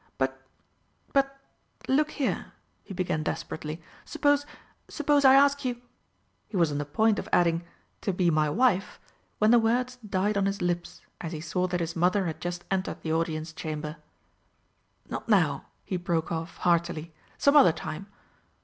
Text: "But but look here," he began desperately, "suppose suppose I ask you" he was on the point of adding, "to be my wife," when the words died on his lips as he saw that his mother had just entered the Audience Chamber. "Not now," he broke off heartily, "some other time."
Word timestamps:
"But 0.17 0.41
but 1.13 1.37
look 1.87 2.09
here," 2.09 2.53
he 2.83 2.91
began 2.91 3.21
desperately, 3.21 3.83
"suppose 4.03 4.47
suppose 4.87 5.23
I 5.23 5.35
ask 5.35 5.63
you" 5.63 5.79
he 6.47 6.57
was 6.57 6.71
on 6.71 6.79
the 6.79 6.85
point 6.85 7.19
of 7.19 7.29
adding, 7.31 7.63
"to 8.01 8.11
be 8.11 8.31
my 8.31 8.49
wife," 8.49 8.99
when 9.37 9.51
the 9.51 9.59
words 9.59 9.97
died 9.97 10.37
on 10.37 10.47
his 10.47 10.59
lips 10.59 11.01
as 11.21 11.33
he 11.33 11.39
saw 11.39 11.67
that 11.67 11.81
his 11.81 11.95
mother 11.95 12.25
had 12.25 12.41
just 12.41 12.63
entered 12.71 13.03
the 13.03 13.13
Audience 13.13 13.53
Chamber. 13.53 13.97
"Not 15.07 15.29
now," 15.29 15.65
he 15.85 15.97
broke 15.97 16.31
off 16.31 16.57
heartily, 16.57 17.13
"some 17.37 17.55
other 17.55 17.71
time." 17.71 18.07